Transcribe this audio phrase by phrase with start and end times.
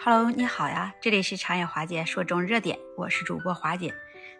[0.00, 3.92] Hello，你好呀，这里是长野华姐说中热点，我是主播华姐。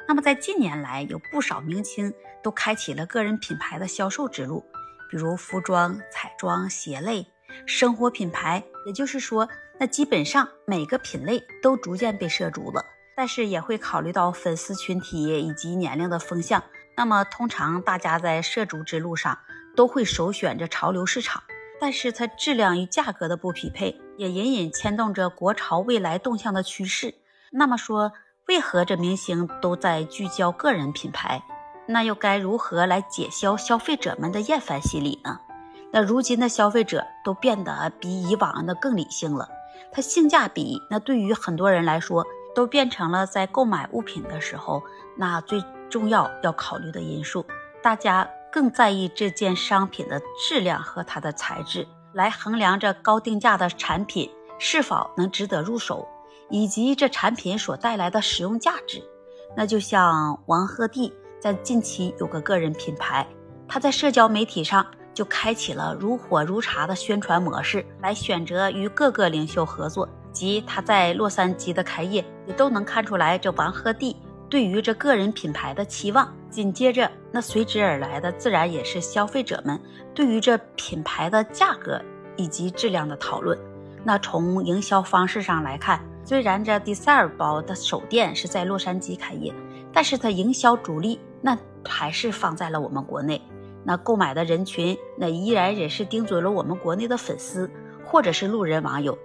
[0.06, 2.14] 那么在近年来，有不少明星
[2.44, 4.64] 都开启了个人品牌的销售之路，
[5.10, 7.26] 比如服装、彩妆、鞋类、
[7.66, 9.48] 生活品牌，也就是说，
[9.80, 12.84] 那基本上每个品类都逐渐被涉足了。
[13.16, 16.62] 但是也会考虑到粉丝群体以及年龄的风向。
[16.96, 19.36] 那么通常大家在涉足之路上
[19.74, 21.42] 都会首选着潮流市场，
[21.80, 27.14] 但是它质量与价格的不匹配，也隐隐牵动着国潮未来动向的趋势。
[27.50, 28.12] 那么说，
[28.48, 31.42] 为何这明星都在聚焦个人品牌？
[31.86, 35.40] 那又该如何来解消消费者们的厌烦心理呢？
[35.92, 39.48] 那如今的消费者都变得比以往的更理性了，
[39.90, 42.24] 它性价比那对于很多人来说。
[42.54, 44.82] 都变成了在购买物品的时候，
[45.16, 47.44] 那最重要要考虑的因素。
[47.80, 56.06] 大家更在意这件商品的质量和它的材质，来衡量这高定价的产品是否能值得入手，
[56.50, 59.02] 以及这产品所带来的使用价值。
[59.56, 63.26] 那就像王鹤棣在近期有个个人品牌，
[63.66, 70.08] 他在社交媒体上就开启了如火如茶的宣传模式，来选择与各个领袖合作。
[70.30, 74.14] 及他在洛杉矶的开业，也都能看出来这王鹤棣
[74.48, 76.34] 对于这个人品牌的期望。
[76.50, 79.78] 紧接着，那随之而来的自然也是消费者们
[80.14, 82.00] 对于这品牌的价格
[82.36, 83.56] 以及质量的讨论。
[84.02, 89.52] 那从营销方式上来看，虽然这迪塞尔包的首店是在洛杉矶开业，
[89.92, 93.40] 但是它营销主力那还是放在了我们国内。
[93.84, 97.70] 那购买的人群那依然也是盯准了我们国内的粉丝
[98.06, 99.16] 或者是路人网友。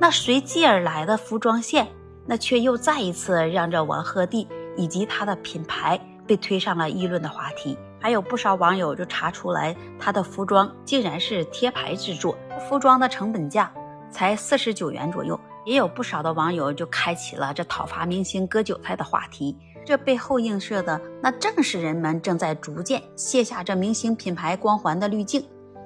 [0.00, 1.86] 那随即而来的服装线，
[2.26, 7.76] 那却又再一次让这王鹤棣以及他的品牌被推上了议论的话题。
[8.00, 12.36] 还有不少网友就查出来，他的服装竟然是贴牌制作，
[12.68, 13.72] 服装的成本价
[14.10, 15.38] 才四十九元左右。
[15.64, 19.56] 也有不少的网友就开启了这讨伐明星割韭菜的话题。
[19.86, 25.42] 这背后映射的，那正是人们正在逐渐卸下这明星品牌光环的滤镜。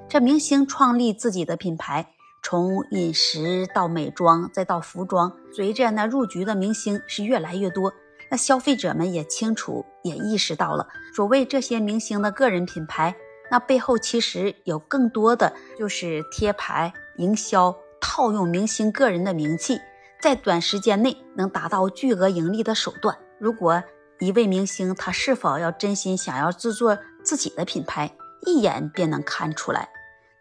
[0.09, 2.05] 这明星创立自己的品牌。
[2.41, 7.93] 从饮食到美妆，再到服装，随着那入局的明星是越来越多，
[8.29, 13.15] 那消费者们也清楚，也意识到了，所谓这些明星的个人品牌，
[13.49, 19.79] 那背后其实有更多的就是贴牌营销，套用明星个人的名气，
[20.21, 23.17] 在短时间内能达到巨额盈利的手段。
[23.39, 23.81] 如果
[24.19, 28.11] 一位明星他是否要真心想要制作自己的品牌，
[28.45, 29.89] 一眼便能看出来。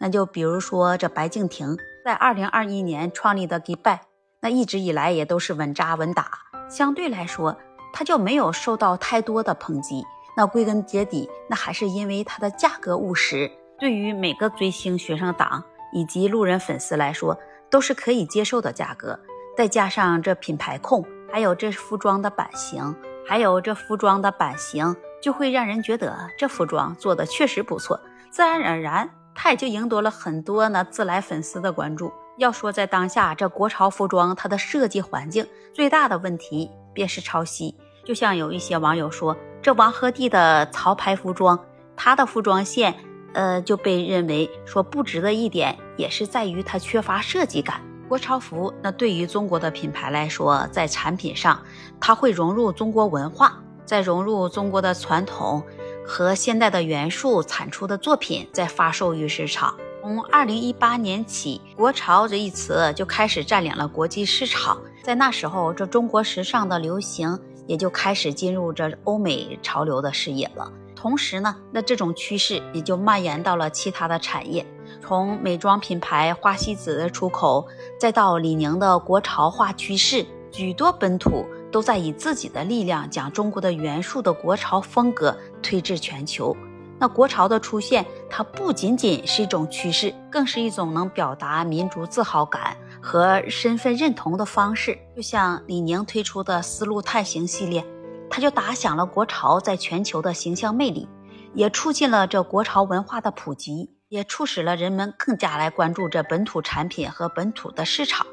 [0.00, 4.00] 那就比如说这白敬亭在二零二一年创立的 Gibai，
[4.40, 6.30] 那一直以来也都是稳扎稳打，
[6.68, 7.56] 相对来说
[7.92, 10.04] 他就没有受到太多的抨击。
[10.36, 17.36] 那归根结底，那还是因为它的价格务实，对于每个追星学生党以及路人粉丝来说
[17.68, 19.18] 都是可以接受的价格。
[19.56, 22.94] 再加上这品牌控，还有这服装的版型，
[23.26, 27.98] 还有这服装的版型，就会让人觉得这服装做的确实不错，
[28.30, 29.10] 自然而然。
[29.34, 32.12] 他也就赢得了很多呢自来粉丝的关注。
[32.38, 37.76] 要说在当下这国潮服装，它的设计环境最大的问题便是抄袭。
[38.04, 41.56] 就像有一些网友说，这王鹤棣的潮牌服装，
[41.94, 42.92] 他的服装线，
[43.34, 47.80] 呃，就被认为说不值的一点，也是在于它缺乏设计感。
[48.08, 51.62] 国潮服那对于中国的品牌来说，在产品上，
[52.00, 55.62] 它会融入中国文化，再融入中国的传统。
[56.10, 59.74] 和现代的元素产出的作品在发售于市场。
[60.00, 64.80] 从二零一八年起，“国潮”这一词就开始占领了国际市场。
[65.08, 70.70] 在那时候，这中国时尚的流行也就开始进入这欧美潮流的视野了。
[70.94, 74.66] 同时呢，那这种趋势也就蔓延到了其他的产业。
[75.00, 77.66] 从美妆品牌花西子的出口，
[77.98, 81.46] 再到李宁的国潮化趋势，许多本土。
[81.70, 86.56] 都在以自己的力量将中国的元素的国潮风格推至全球。
[87.00, 94.98] 那国潮的出现，它不仅仅是一种趋势，更是一种能表达民族自豪感和身份认同的方式。
[95.14, 97.84] 就像李宁推出的丝路探行系列，
[98.28, 101.08] 它就打响了国潮在全球的形象魅力，
[101.54, 108.26] 也促进了这国潮文化的普及，也促使了人们更加来关注这本土产品和本土的市场。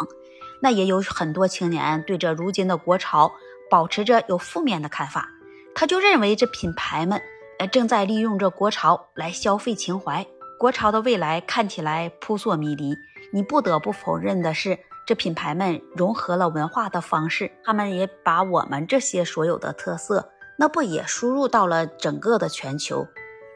[0.61, 3.31] 那也有很多青年对这如今的国潮
[3.69, 5.29] 保持着有负面的看法，
[5.75, 7.21] 他就认为这品牌们
[7.59, 10.25] 呃正在利用这国潮来消费情怀，
[10.59, 12.95] 国潮的未来看起来扑朔迷离。
[13.31, 23.05] 你不得不否认的是，这品牌们融合了文化的方式，他们也把我们这些所有的特色，那不也输入到了整个的全球？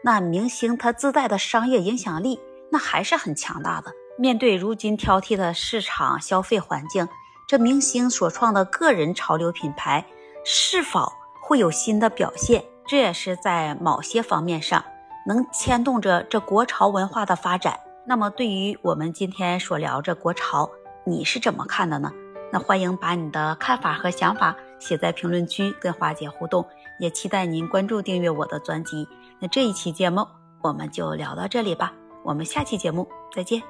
[0.03, 2.39] 那明星他自带的商业影响力，
[2.71, 3.91] 那还是很强大的。
[4.17, 7.07] 面对如今挑剔的市场消费环境，
[7.47, 10.05] 这明星所创的个人潮流品牌
[10.43, 11.11] 是否
[11.41, 12.63] 会有新的表现？
[12.89, 14.83] 这也是在某些方面上
[15.27, 17.79] 能牵动着这国潮文化的发展。
[18.03, 20.67] 那么，对于我们今天所聊这国潮，
[21.05, 22.11] 你是怎么看的呢？
[22.51, 26.67] 那欢迎把你的看法和想法写在评论区跟花姐互动，
[26.99, 29.07] 也期待您关注订阅我的专辑。
[29.37, 30.25] 那这一期节目
[30.63, 31.93] 我们就聊到这里吧，
[32.23, 33.61] 我们下期节目再见。